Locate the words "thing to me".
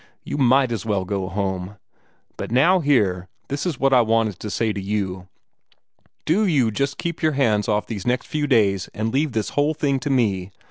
9.75-10.49